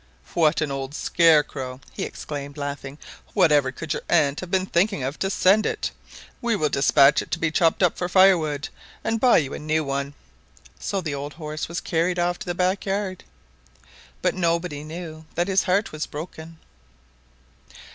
"What 0.33 0.61
an 0.61 0.71
old 0.71 0.95
scarecrow!" 0.95 1.79
he 1.93 2.01
exclaimed, 2.05 2.57
laughing. 2.57 2.97
"Whatever 3.35 3.71
could 3.71 3.93
your 3.93 4.01
aunt 4.09 4.39
have 4.39 4.49
been 4.49 4.65
thinking 4.65 5.03
of 5.03 5.19
to 5.19 5.29
send 5.29 5.63
it! 5.63 5.91
We 6.41 6.55
will 6.55 6.69
despatch 6.69 7.21
it 7.21 7.29
to 7.29 7.37
be 7.37 7.51
chopped 7.51 7.83
up 7.83 7.99
for 7.99 8.09
firewood, 8.09 8.69
and 9.03 9.19
buy 9.19 9.37
you 9.37 9.53
a 9.53 9.59
new 9.59 9.83
one." 9.83 10.15
So 10.79 11.01
the 11.01 11.13
old 11.13 11.33
horse 11.33 11.67
was 11.69 11.81
carried 11.81 12.17
off 12.17 12.39
to 12.39 12.47
the 12.47 12.55
back 12.55 12.87
yard. 12.87 13.23
But 14.23 14.33
nobody 14.33 14.83
knew 14.83 15.25
that 15.35 15.47
his 15.47 15.65
heart 15.65 15.91
was 15.91 16.07
broken! 16.07 16.57